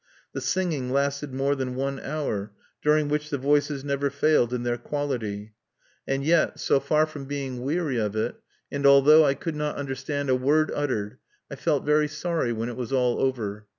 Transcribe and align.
The 0.33 0.41
singing 0.41 0.89
lasted 0.91 1.31
more 1.31 1.53
than 1.53 1.75
one 1.75 1.99
hour, 1.99 2.53
during 2.81 3.07
which 3.07 3.29
the 3.29 3.37
voices 3.37 3.83
never 3.83 4.09
failed 4.09 4.51
in 4.51 4.63
their 4.63 4.79
quality; 4.79 5.53
and 6.07 6.25
yet, 6.25 6.59
so 6.59 6.79
far 6.79 7.05
from 7.05 7.25
being 7.25 7.61
weary 7.61 7.99
of 7.99 8.15
it, 8.15 8.33
and 8.71 8.87
although 8.87 9.23
I 9.23 9.35
could 9.35 9.55
not 9.55 9.75
understand 9.75 10.31
a 10.31 10.35
word 10.35 10.71
uttered, 10.73 11.19
I 11.51 11.55
felt 11.55 11.85
very 11.85 12.07
sorry 12.07 12.51
when 12.51 12.67
it 12.67 12.77
was 12.77 12.91
all 12.91 13.19
over. 13.21 13.67